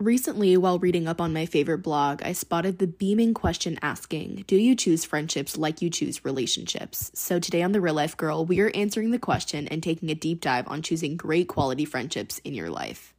[0.00, 4.56] Recently, while reading up on my favorite blog, I spotted the beaming question asking, Do
[4.56, 7.10] you choose friendships like you choose relationships?
[7.12, 10.14] So, today on The Real Life Girl, we are answering the question and taking a
[10.14, 13.12] deep dive on choosing great quality friendships in your life.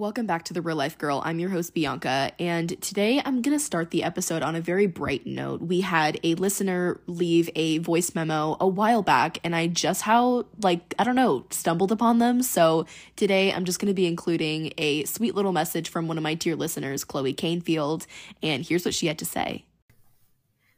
[0.00, 1.20] Welcome back to The Real Life Girl.
[1.26, 4.86] I'm your host, Bianca, and today I'm going to start the episode on a very
[4.86, 5.60] bright note.
[5.60, 10.46] We had a listener leave a voice memo a while back, and I just how,
[10.62, 12.42] like, I don't know, stumbled upon them.
[12.42, 16.22] So today I'm just going to be including a sweet little message from one of
[16.22, 18.06] my dear listeners, Chloe Canefield,
[18.42, 19.66] and here's what she had to say.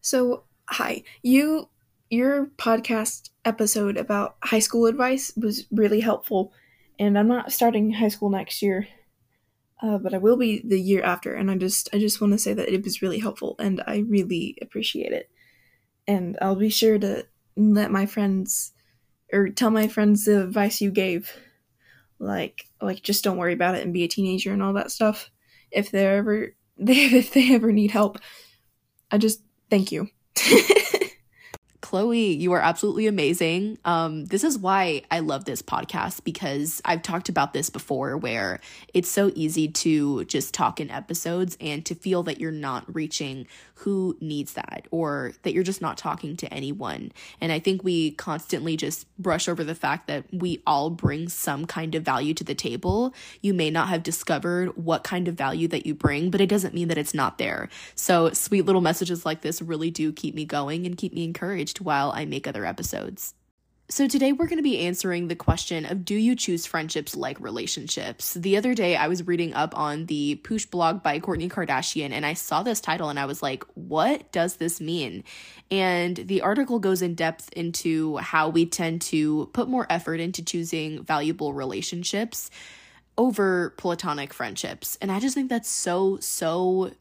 [0.01, 1.05] So, hi.
[1.23, 1.69] You
[2.11, 6.53] your podcast episode about high school advice was really helpful,
[6.99, 8.89] and I'm not starting high school next year
[9.83, 12.39] uh, but I will be the year after, and I just I just want to
[12.39, 15.29] say that it was really helpful, and I really appreciate it.
[16.07, 18.73] And I'll be sure to let my friends
[19.33, 21.33] or tell my friends the advice you gave,
[22.21, 25.31] like like just don't worry about it and be a teenager and all that stuff.
[25.73, 28.19] If they ever they if they ever need help,
[29.11, 30.09] I just thank you.
[31.93, 33.77] Chloe, you are absolutely amazing.
[33.85, 38.61] Um, this is why I love this podcast because I've talked about this before where
[38.95, 43.47] it's so easy to just talk in episodes and to feel that you're not reaching
[43.83, 47.13] who needs that or that you're just not talking to anyone.
[47.41, 51.67] And I think we constantly just brush over the fact that we all bring some
[51.67, 53.13] kind of value to the table.
[53.41, 56.75] You may not have discovered what kind of value that you bring, but it doesn't
[56.75, 57.69] mean that it's not there.
[57.97, 61.82] So, sweet little messages like this really do keep me going and keep me encouraged
[61.83, 63.35] while I make other episodes.
[63.93, 67.39] So, today we're going to be answering the question of do you choose friendships like
[67.41, 68.33] relationships?
[68.33, 72.25] The other day, I was reading up on the Poosh blog by Kourtney Kardashian, and
[72.25, 75.25] I saw this title and I was like, what does this mean?
[75.71, 80.43] And the article goes in depth into how we tend to put more effort into
[80.43, 82.51] choosing valuable relationships
[83.19, 84.97] over platonic friendships.
[85.03, 86.93] And I just think that's so, so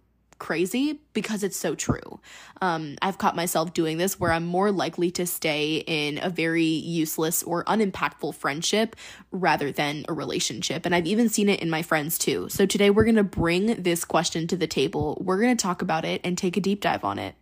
[0.42, 2.20] crazy because it's so true.
[2.64, 6.64] Um, I've caught myself doing this where I'm more likely to stay in a very
[6.64, 8.96] useless or unimpactful friendship
[9.32, 10.88] rather than a relationship.
[10.88, 12.50] And I've even seen it in my friends too.
[12.50, 15.22] So today we're going to bring this question to the table.
[15.24, 17.36] We're going to talk about it and take a deep dive on it.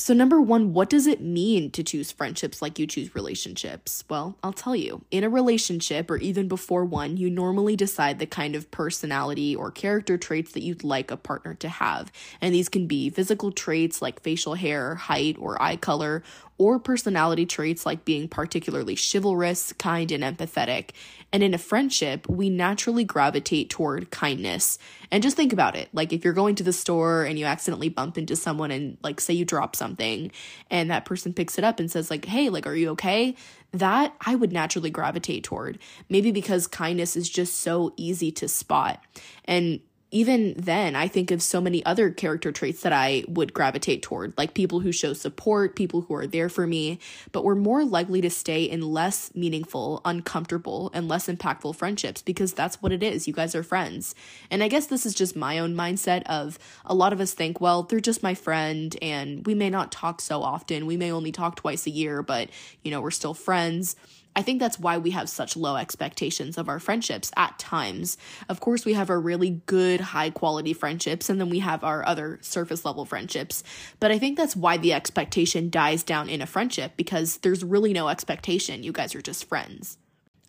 [0.00, 4.02] So, number one, what does it mean to choose friendships like you choose relationships?
[4.08, 5.04] Well, I'll tell you.
[5.10, 9.70] In a relationship, or even before one, you normally decide the kind of personality or
[9.70, 12.10] character traits that you'd like a partner to have.
[12.40, 16.22] And these can be physical traits like facial hair, height, or eye color,
[16.60, 20.90] or personality traits like being particularly chivalrous, kind, and empathetic.
[21.32, 24.76] And in a friendship, we naturally gravitate toward kindness.
[25.10, 25.88] And just think about it.
[25.94, 29.22] Like if you're going to the store and you accidentally bump into someone and like
[29.22, 30.32] say you drop something
[30.70, 33.36] and that person picks it up and says like, "Hey, like are you okay?"
[33.72, 35.78] That I would naturally gravitate toward.
[36.10, 39.02] Maybe because kindness is just so easy to spot.
[39.46, 44.02] And even then, I think of so many other character traits that I would gravitate
[44.02, 46.98] toward, like people who show support, people who are there for me,
[47.30, 52.52] but we're more likely to stay in less meaningful, uncomfortable, and less impactful friendships because
[52.52, 53.28] that's what it is.
[53.28, 54.14] You guys are friends.
[54.50, 57.60] And I guess this is just my own mindset of a lot of us think,
[57.60, 60.86] well, they're just my friend and we may not talk so often.
[60.86, 62.50] We may only talk twice a year, but,
[62.82, 63.94] you know, we're still friends.
[64.36, 68.16] I think that's why we have such low expectations of our friendships at times.
[68.48, 72.06] Of course, we have our really good, high quality friendships, and then we have our
[72.06, 73.64] other surface level friendships.
[73.98, 77.92] But I think that's why the expectation dies down in a friendship because there's really
[77.92, 78.82] no expectation.
[78.82, 79.98] You guys are just friends.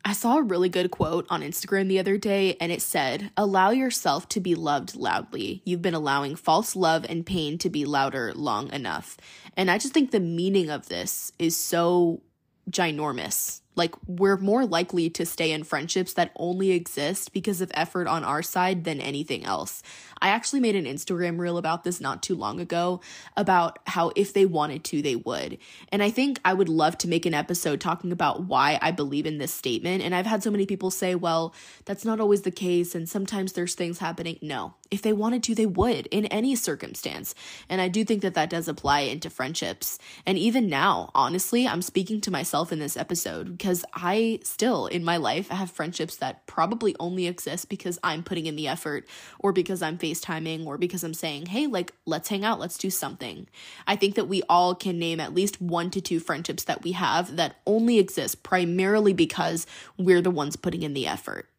[0.04, 3.70] I saw a really good quote on Instagram the other day, and it said, Allow
[3.70, 5.62] yourself to be loved loudly.
[5.64, 9.18] You've been allowing false love and pain to be louder long enough.
[9.56, 12.22] And I just think the meaning of this is so
[12.70, 18.08] ginormous like, we're more likely to stay in friendships that only exist because of effort
[18.08, 19.82] on our side than anything else.
[20.22, 23.02] I actually made an Instagram reel about this not too long ago
[23.36, 25.58] about how if they wanted to, they would.
[25.90, 29.26] And I think I would love to make an episode talking about why I believe
[29.26, 30.04] in this statement.
[30.04, 31.54] And I've had so many people say, well,
[31.86, 32.96] that's not always the case.
[32.96, 34.38] And sometimes there's things happening.
[34.42, 37.34] No, if they wanted to, they would in any circumstance.
[37.70, 39.98] And I do think that that does apply into friendships.
[40.26, 45.04] And even now, honestly, I'm speaking to myself in this episode because I still in
[45.04, 49.08] my life have friendships that probably only exist because I'm putting in the effort
[49.40, 52.90] or because I'm FaceTiming or because I'm saying, hey, like, let's hang out, let's do
[52.90, 53.48] something.
[53.88, 56.94] I think that we all can name at least one to two friendships that we
[56.94, 59.66] have that only exist primarily because
[59.98, 61.51] we're the ones putting in the effort.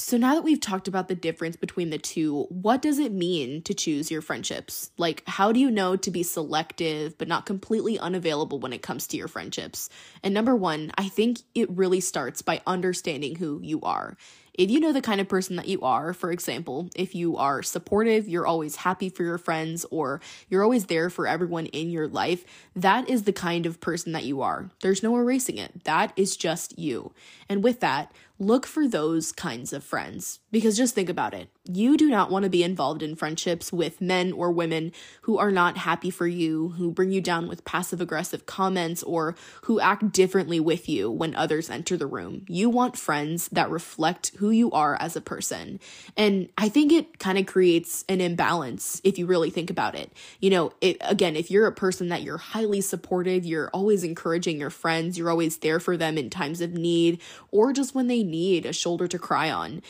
[0.00, 3.60] So, now that we've talked about the difference between the two, what does it mean
[3.64, 4.90] to choose your friendships?
[4.96, 9.06] Like, how do you know to be selective but not completely unavailable when it comes
[9.08, 9.90] to your friendships?
[10.22, 14.16] And number one, I think it really starts by understanding who you are.
[14.54, 17.62] If you know the kind of person that you are, for example, if you are
[17.62, 22.08] supportive, you're always happy for your friends, or you're always there for everyone in your
[22.08, 22.44] life,
[22.74, 24.70] that is the kind of person that you are.
[24.80, 25.84] There's no erasing it.
[25.84, 27.12] That is just you.
[27.48, 30.40] And with that, look for those kinds of friends.
[30.50, 31.50] Because just think about it.
[31.72, 35.52] You do not want to be involved in friendships with men or women who are
[35.52, 40.12] not happy for you, who bring you down with passive aggressive comments, or who act
[40.12, 42.44] differently with you when others enter the room.
[42.48, 45.78] You want friends that reflect who you are as a person.
[46.16, 50.12] And I think it kind of creates an imbalance if you really think about it.
[50.40, 54.58] You know, it, again, if you're a person that you're highly supportive, you're always encouraging
[54.58, 57.20] your friends, you're always there for them in times of need,
[57.50, 59.82] or just when they need a shoulder to cry on.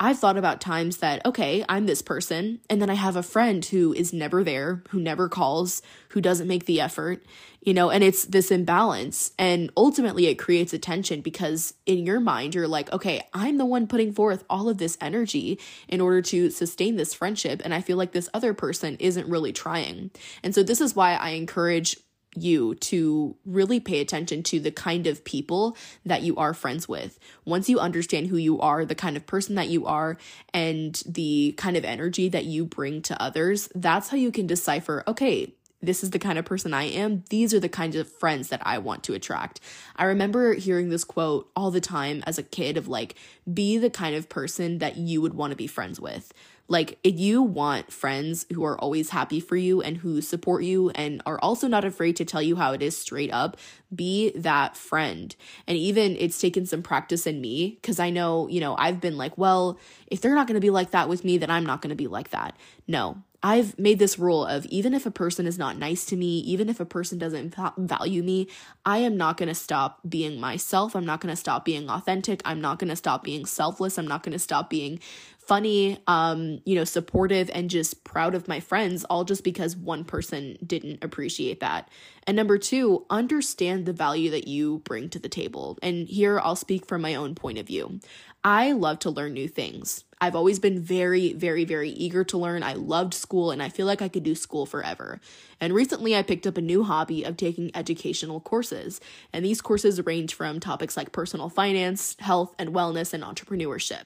[0.00, 3.64] I've thought about times that, okay, I'm this person, and then I have a friend
[3.64, 7.24] who is never there, who never calls, who doesn't make the effort,
[7.62, 9.32] you know, and it's this imbalance.
[9.38, 13.64] And ultimately, it creates a tension because in your mind, you're like, okay, I'm the
[13.64, 17.62] one putting forth all of this energy in order to sustain this friendship.
[17.64, 20.10] And I feel like this other person isn't really trying.
[20.42, 21.96] And so, this is why I encourage
[22.36, 27.18] you to really pay attention to the kind of people that you are friends with.
[27.44, 30.16] Once you understand who you are, the kind of person that you are,
[30.52, 35.04] and the kind of energy that you bring to others, that's how you can decipher
[35.06, 35.52] okay,
[35.84, 37.24] this is the kind of person I am.
[37.30, 39.60] These are the kinds of friends that I want to attract.
[39.96, 43.14] I remember hearing this quote all the time as a kid of like,
[43.52, 46.32] be the kind of person that you would want to be friends with.
[46.66, 50.90] Like, if you want friends who are always happy for you and who support you
[50.90, 53.58] and are also not afraid to tell you how it is straight up,
[53.94, 55.36] be that friend.
[55.66, 59.18] And even it's taken some practice in me because I know, you know, I've been
[59.18, 61.82] like, well, if they're not going to be like that with me, then I'm not
[61.82, 62.56] going to be like that.
[62.88, 66.38] No, I've made this rule of even if a person is not nice to me,
[66.38, 68.48] even if a person doesn't value me,
[68.86, 70.96] I am not going to stop being myself.
[70.96, 72.40] I'm not going to stop being authentic.
[72.46, 73.98] I'm not going to stop being selfless.
[73.98, 74.98] I'm not going to stop being
[75.46, 80.04] funny, um, you know, supportive and just proud of my friends, all just because one
[80.04, 81.88] person didn't appreciate that.
[82.26, 85.78] And number two, understand the value that you bring to the table.
[85.82, 88.00] And here I'll speak from my own point of view.
[88.42, 90.04] I love to learn new things.
[90.20, 92.62] I've always been very, very, very eager to learn.
[92.62, 95.20] I loved school and I feel like I could do school forever.
[95.60, 99.00] And recently I picked up a new hobby of taking educational courses.
[99.32, 104.04] And these courses range from topics like personal finance, health and wellness, and entrepreneurship.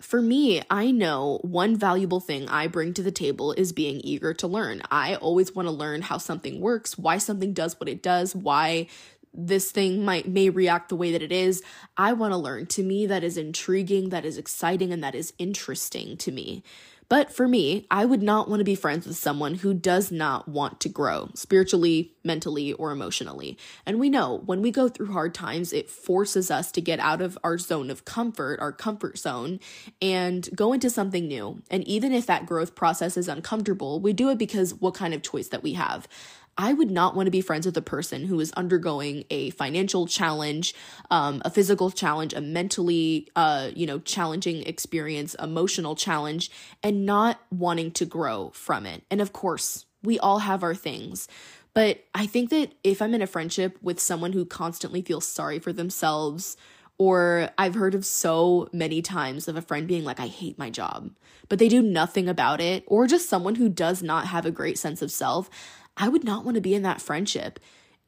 [0.00, 4.34] For me, I know one valuable thing I bring to the table is being eager
[4.34, 4.82] to learn.
[4.90, 8.88] I always want to learn how something works, why something does what it does, why
[9.36, 11.62] this thing might may react the way that it is.
[11.96, 12.66] I want to learn.
[12.66, 16.62] To me that is intriguing that is exciting and that is interesting to me.
[17.08, 20.48] But for me i would not want to be friends with someone who does not
[20.48, 23.56] want to grow spiritually mentally or emotionally.
[23.84, 27.20] And we know when we go through hard times it forces us to get out
[27.20, 29.60] of our zone of comfort our comfort zone
[30.02, 31.62] and go into something new.
[31.70, 35.22] And even if that growth process is uncomfortable we do it because what kind of
[35.22, 36.08] choice that we have
[36.58, 40.06] I would not want to be friends with a person who is undergoing a financial
[40.06, 40.74] challenge,
[41.10, 46.50] um, a physical challenge, a mentally, uh, you know, challenging experience, emotional challenge,
[46.82, 49.04] and not wanting to grow from it.
[49.10, 51.28] And of course, we all have our things.
[51.74, 55.58] But I think that if I'm in a friendship with someone who constantly feels sorry
[55.58, 56.56] for themselves,
[56.96, 60.70] or I've heard of so many times of a friend being like, I hate my
[60.70, 61.10] job,
[61.50, 64.78] but they do nothing about it, or just someone who does not have a great
[64.78, 65.50] sense of self,
[65.96, 67.58] I would not want to be in that friendship.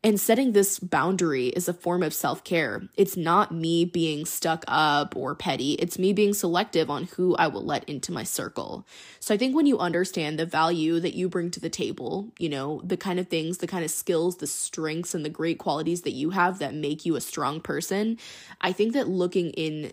[0.04, 2.83] And setting this boundary is a form of self care.
[2.97, 5.73] It's not me being stuck up or petty.
[5.73, 8.87] It's me being selective on who I will let into my circle.
[9.18, 12.49] So I think when you understand the value that you bring to the table, you
[12.49, 16.02] know, the kind of things, the kind of skills, the strengths, and the great qualities
[16.02, 18.18] that you have that make you a strong person,
[18.61, 19.92] I think that looking in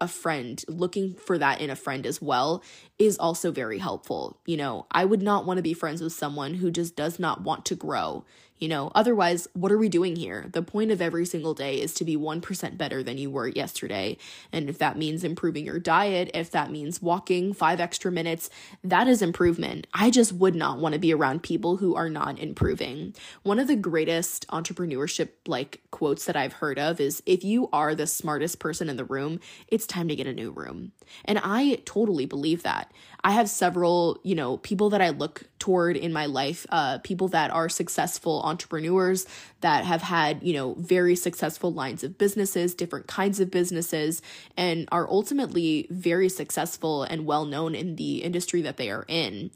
[0.00, 2.62] a friend, looking for that in a friend as well,
[2.98, 4.38] is also very helpful.
[4.46, 7.42] You know, I would not want to be friends with someone who just does not
[7.42, 8.24] want to grow.
[8.60, 10.46] You know, otherwise, what are we doing here?
[10.52, 14.18] The point of every single day is to be 1% better than you were yesterday.
[14.52, 18.50] And if that means improving your diet, if that means walking five extra minutes,
[18.84, 19.86] that is improvement.
[19.94, 23.14] I just would not want to be around people who are not improving.
[23.44, 27.94] One of the greatest entrepreneurship like quotes that I've heard of is if you are
[27.94, 30.92] the smartest person in the room, it's time to get a new room.
[31.24, 32.92] And I totally believe that.
[33.24, 37.28] I have several, you know, people that I look toward in my life uh, people
[37.28, 39.26] that are successful entrepreneurs
[39.60, 44.20] that have had you know very successful lines of businesses different kinds of businesses
[44.56, 49.50] and are ultimately very successful and well known in the industry that they are in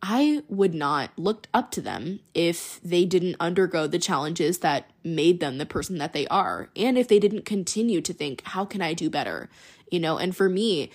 [0.00, 5.40] I would not look up to them if they didn't undergo the challenges that made
[5.40, 8.80] them the person that they are, and if they didn't continue to think, how can
[8.80, 9.50] I do better?
[9.90, 10.90] You know, and for me,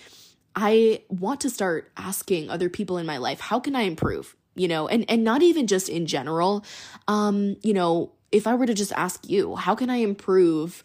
[0.56, 4.36] I want to start asking other people in my life, how can I improve?
[4.56, 6.64] You know, and and not even just in general.
[7.08, 10.84] Um, you know, if I were to just ask you, how can I improve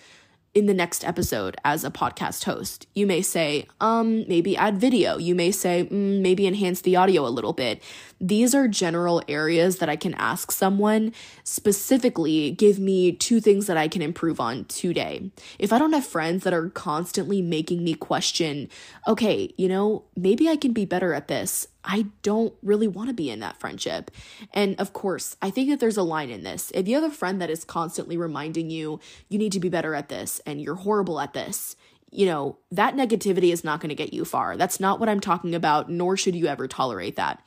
[0.55, 2.87] in the next episode as a podcast host.
[2.95, 5.19] You may say, um, maybe add video.
[5.19, 7.83] You may say, mm, maybe enhance the audio a little bit.
[8.21, 11.13] These are general areas that I can ask someone
[11.45, 15.31] specifically give me two things that I can improve on today.
[15.59, 18.69] If I don't have friends that are constantly making me question,
[19.07, 21.69] okay, you know, maybe I can be better at this.
[21.85, 24.11] I don't really want to be in that friendship.
[24.53, 26.71] And of course, I think that there's a line in this.
[26.75, 29.95] If you have a friend that is constantly reminding you, you need to be better
[29.95, 31.77] at this and you're horrible at this,
[32.11, 34.57] you know, that negativity is not going to get you far.
[34.57, 37.43] That's not what I'm talking about, nor should you ever tolerate that.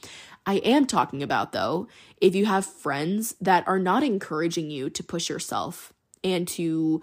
[0.46, 1.88] I am talking about, though,
[2.20, 5.94] if you have friends that are not encouraging you to push yourself
[6.24, 7.02] and to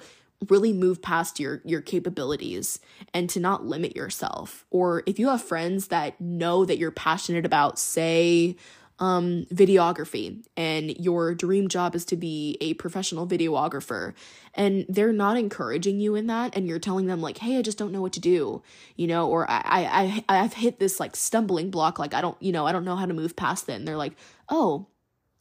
[0.49, 2.79] really move past your your capabilities
[3.13, 4.65] and to not limit yourself.
[4.71, 8.57] Or if you have friends that know that you're passionate about say
[8.99, 14.15] um, videography and your dream job is to be a professional videographer.
[14.55, 17.79] And they're not encouraging you in that and you're telling them like hey i just
[17.79, 18.63] don't know what to do
[18.97, 22.51] you know or i i i've hit this like stumbling block like i don't you
[22.51, 24.15] know i don't know how to move past it and they're like
[24.49, 24.87] oh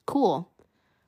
[0.05, 0.51] cool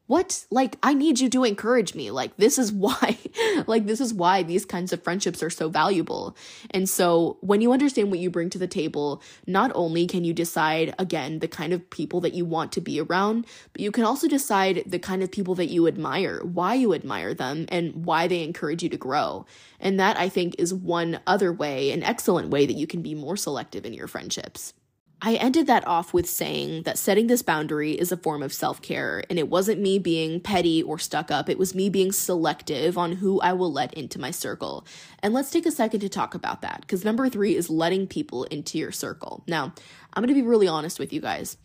[0.10, 0.48] what?
[0.50, 2.10] Like i need you to encourage me.
[2.10, 3.20] Like this is why
[3.68, 6.36] like this is why these kinds of friendships are so valuable.
[6.72, 10.34] And so when you understand what you bring to the table not only can you
[10.34, 14.04] decide again the kind of people that you want to be around but you can
[14.04, 18.28] also decide the kind of people that you admire why you admire them and why
[18.28, 19.46] they encourage you to grow.
[19.80, 23.14] And that i think is one other way an excellent way that you can be
[23.14, 24.74] more selective in your friendships
[25.22, 28.82] I ended that off with saying that setting this boundary is a form of self
[28.82, 32.98] care, and it wasn't me being petty or stuck up, it was me being selective
[32.98, 34.86] on who I will let into my circle.
[35.22, 38.46] And let's take a second to talk about that, because number three is letting people
[38.46, 39.44] into your circle.
[39.46, 39.74] Now,
[40.14, 41.58] I'm gonna be really honest with you guys.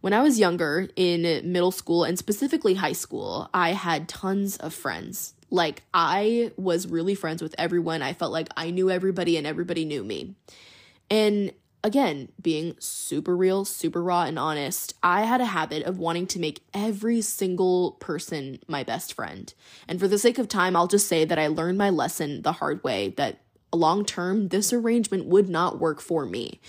[0.00, 4.72] When I was younger, in middle school and specifically high school, I had tons of
[4.72, 5.34] friends.
[5.50, 8.00] Like, I was really friends with everyone.
[8.00, 10.34] I felt like I knew everybody and everybody knew me.
[11.10, 11.52] And
[11.84, 16.38] again, being super real, super raw, and honest, I had a habit of wanting to
[16.38, 19.52] make every single person my best friend.
[19.88, 22.52] And for the sake of time, I'll just say that I learned my lesson the
[22.52, 23.40] hard way that
[23.72, 26.60] long term, this arrangement would not work for me.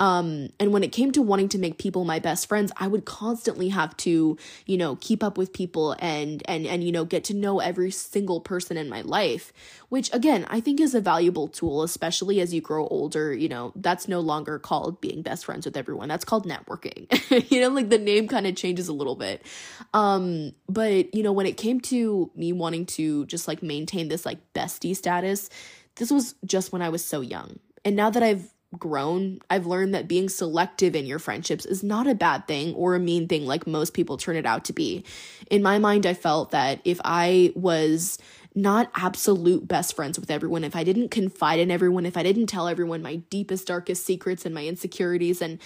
[0.00, 3.04] Um, and when it came to wanting to make people my best friends, I would
[3.04, 4.36] constantly have to,
[4.66, 7.90] you know, keep up with people and and and you know get to know every
[7.90, 9.52] single person in my life,
[9.90, 13.32] which again I think is a valuable tool, especially as you grow older.
[13.32, 16.08] You know, that's no longer called being best friends with everyone.
[16.08, 17.06] That's called networking.
[17.50, 19.46] you know, like the name kind of changes a little bit.
[19.92, 24.26] Um, but you know, when it came to me wanting to just like maintain this
[24.26, 25.48] like bestie status,
[25.96, 27.60] this was just when I was so young.
[27.84, 32.06] And now that I've grown, I've learned that being selective in your friendships is not
[32.06, 35.04] a bad thing or a mean thing like most people turn it out to be.
[35.50, 38.18] In my mind, I felt that if I was
[38.54, 42.46] not absolute best friends with everyone, if I didn't confide in everyone, if I didn't
[42.46, 45.58] tell everyone my deepest, darkest secrets and my insecurities and,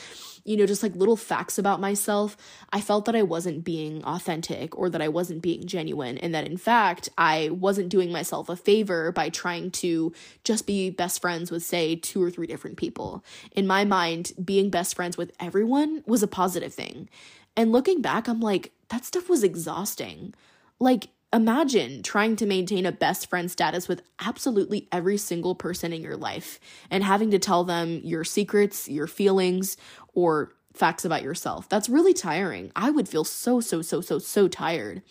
[0.45, 2.37] you know, just like little facts about myself,
[2.73, 6.17] I felt that I wasn't being authentic or that I wasn't being genuine.
[6.17, 10.89] And that in fact, I wasn't doing myself a favor by trying to just be
[10.89, 13.23] best friends with, say, two or three different people.
[13.53, 17.11] In my mind, being best friends with everyone was a positive thing.
[17.55, 20.33] And looking back, I'm like, that stuff was exhausting.
[20.81, 26.03] Like, Imagine trying to maintain a best friend status with absolutely every single person in
[26.03, 26.59] your life
[26.91, 29.77] and having to tell them your secrets, your feelings,
[30.15, 31.69] or facts about yourself.
[31.69, 32.73] That's really tiring.
[32.75, 35.03] I would feel so, so, so, so, so tired.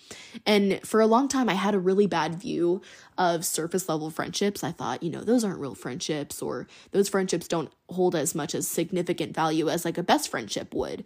[0.45, 2.81] And for a long time, I had a really bad view
[3.17, 4.63] of surface level friendships.
[4.63, 8.53] I thought, you know, those aren't real friendships, or those friendships don't hold as much
[8.53, 11.03] as significant value as like a best friendship would.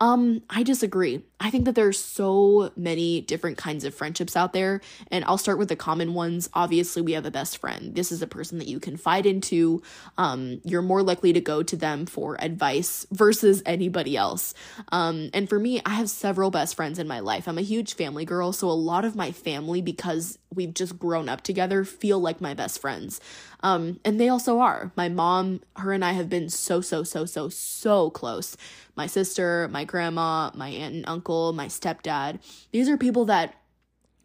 [0.00, 1.22] Um, I disagree.
[1.38, 5.58] I think that there's so many different kinds of friendships out there, and I'll start
[5.58, 6.48] with the common ones.
[6.52, 7.94] Obviously, we have a best friend.
[7.94, 9.82] This is a person that you confide into.
[10.18, 14.52] Um, you're more likely to go to them for advice versus anybody else.
[14.90, 17.46] Um, and for me, I have several best friends in my life.
[17.46, 21.28] I'm a huge family girl, so a lot of my family, because we've just grown
[21.28, 23.20] up together together feel like my best friends.
[23.64, 24.92] Um, and they also are.
[24.94, 28.58] My mom, her and I have been so, so, so, so, so close.
[28.94, 32.40] My sister, my grandma, my aunt and uncle, my stepdad.
[32.72, 33.54] These are people that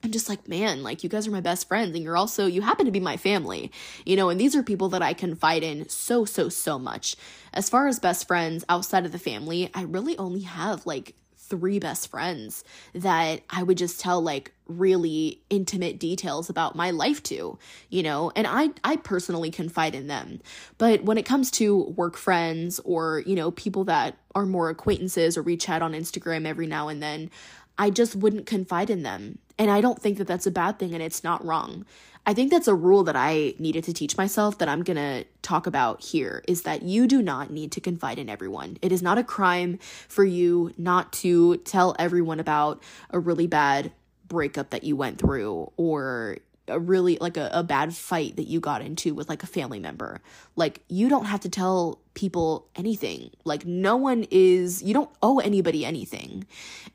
[0.03, 2.61] I'm just like, man, like you guys are my best friends and you're also, you
[2.61, 3.71] happen to be my family,
[4.05, 7.15] you know, and these are people that I confide in so, so, so much.
[7.53, 11.15] As far as best friends outside of the family, I really only have like
[11.49, 12.63] three best friends
[12.93, 17.57] that I would just tell like really intimate details about my life to,
[17.89, 20.41] you know, and I I personally confide in them.
[20.77, 25.37] But when it comes to work friends or, you know, people that are more acquaintances
[25.37, 27.31] or we chat on Instagram every now and then,
[27.77, 29.39] I just wouldn't confide in them.
[29.57, 31.85] And I don't think that that's a bad thing and it's not wrong.
[32.29, 35.25] I think that's a rule that I needed to teach myself that I'm going to
[35.41, 38.77] talk about here is that you do not need to confide in everyone.
[38.83, 43.93] It is not a crime for you not to tell everyone about a really bad
[44.27, 46.37] breakup that you went through or
[46.69, 49.79] a really like a, a bad fight that you got into with like a family
[49.79, 50.21] member.
[50.55, 53.31] Like you don't have to tell people anything.
[53.45, 56.45] Like no one is you don't owe anybody anything.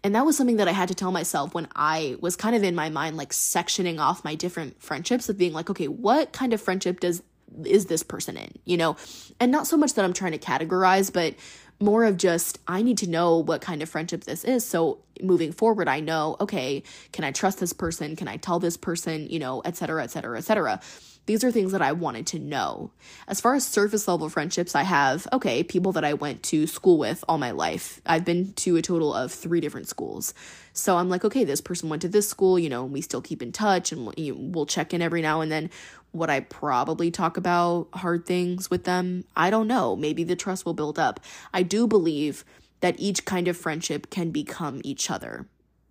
[0.03, 2.63] And that was something that I had to tell myself when I was kind of
[2.63, 6.53] in my mind like sectioning off my different friendships of being like, okay, what kind
[6.53, 7.23] of friendship does
[7.65, 8.97] is this person in, you know?
[9.41, 11.35] And not so much that I'm trying to categorize, but
[11.81, 14.65] more of just I need to know what kind of friendship this is.
[14.65, 18.17] So moving forward, I know, okay, can I trust this person?
[18.17, 20.81] Can I tell this person, you know, et cetera, et cetera, et cetera.
[21.27, 22.91] These are things that I wanted to know.
[23.27, 26.99] As far as surface level friendships, I have, okay, people that I went to school
[26.99, 28.03] with all my life.
[28.05, 30.35] I've been to a total of three different schools.
[30.75, 33.23] So I'm like, okay, this person went to this school, you know, and we still
[33.23, 34.13] keep in touch and
[34.55, 35.71] we'll check in every now and then.
[36.15, 39.25] Would I probably talk about hard things with them?
[39.37, 39.97] I don't know.
[39.97, 41.21] Maybe the trust will build up.
[41.53, 42.45] I do believe
[42.81, 45.47] that each kind of friendship can become each other.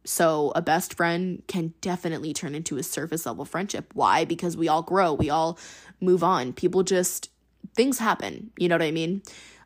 [0.06, 3.92] So a best friend can definitely turn into a surface level friendship.
[3.94, 4.26] Why?
[4.26, 5.58] Because we all grow, we all
[6.02, 6.54] move on.
[6.54, 7.30] People just
[7.76, 9.24] things happen, you know what I mean?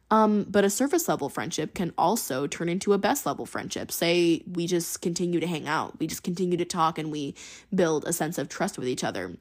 [0.09, 3.91] Um, but a surface level friendship can also turn into a best level friendship.
[3.91, 7.35] Say we just continue to hang out, we just continue to talk, and we
[7.75, 9.35] build a sense of trust with each other.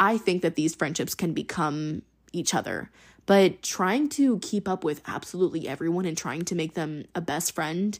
[0.00, 2.02] I think that these friendships can become
[2.32, 2.90] each other.
[3.26, 7.54] But trying to keep up with absolutely everyone and trying to make them a best
[7.54, 7.96] friend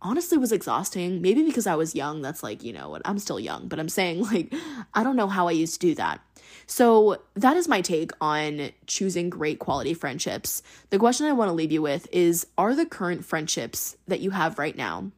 [0.00, 1.20] honestly was exhausting.
[1.20, 3.88] Maybe because I was young, that's like, you know what, I'm still young, but I'm
[3.88, 4.54] saying, like,
[4.94, 6.20] I don't know how I used to do that.
[6.66, 10.62] So, that is my take on choosing great quality friendships.
[10.90, 14.30] The question I want to leave you with is Are the current friendships that you
[14.30, 15.10] have right now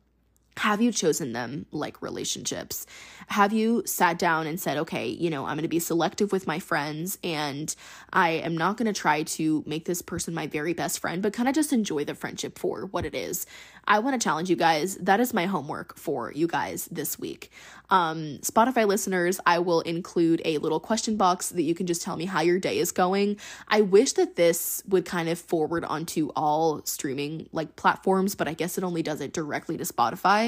[0.58, 2.86] have you chosen them like relationships?
[3.28, 6.46] Have you sat down and said, okay, you know, I'm going to be selective with
[6.46, 7.74] my friends and
[8.12, 11.32] I am not going to try to make this person my very best friend, but
[11.32, 13.46] kind of just enjoy the friendship for what it is?
[13.86, 14.96] I want to challenge you guys.
[14.96, 17.50] That is my homework for you guys this week.
[17.90, 22.16] Um, Spotify listeners, I will include a little question box that you can just tell
[22.16, 23.38] me how your day is going.
[23.68, 28.54] I wish that this would kind of forward onto all streaming like platforms, but I
[28.54, 30.41] guess it only does it directly to Spotify.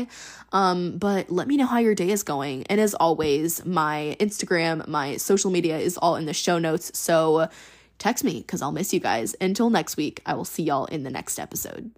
[0.53, 2.65] Um, but let me know how your day is going.
[2.69, 6.97] And as always, my Instagram, my social media is all in the show notes.
[6.99, 7.49] So
[7.99, 9.35] text me because I'll miss you guys.
[9.41, 11.91] Until next week, I will see y'all in the next episode.